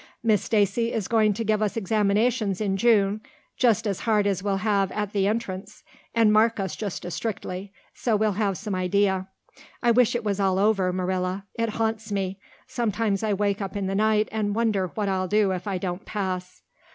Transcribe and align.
Miss 0.23 0.41
Stacy 0.43 0.91
is 0.91 1.07
going 1.07 1.31
to 1.33 1.43
give 1.43 1.61
us 1.61 1.77
examinations 1.77 2.59
in 2.59 2.75
June 2.75 3.21
just 3.55 3.85
as 3.85 3.99
hard 3.99 4.25
as 4.25 4.41
we'll 4.41 4.57
have 4.65 4.91
at 4.93 5.13
the 5.13 5.27
Entrance 5.27 5.83
and 6.15 6.33
mark 6.33 6.59
us 6.59 6.75
just 6.75 7.05
as 7.05 7.13
strictly, 7.13 7.71
so 7.93 8.15
we'll 8.15 8.31
have 8.31 8.57
some 8.57 8.73
idea. 8.73 9.27
I 9.83 9.91
wish 9.91 10.15
it 10.15 10.23
was 10.23 10.39
all 10.39 10.57
over, 10.57 10.91
Marilla. 10.91 11.45
It 11.53 11.69
haunts 11.69 12.11
me. 12.11 12.39
Sometimes 12.65 13.21
I 13.21 13.33
wake 13.35 13.61
up 13.61 13.75
in 13.75 13.85
the 13.85 13.93
night 13.93 14.27
and 14.31 14.55
wonder 14.55 14.87
what 14.95 15.07
I'll 15.07 15.27
do 15.27 15.51
if 15.51 15.67
I 15.67 15.77
don't 15.77 16.03
pass." 16.03 16.63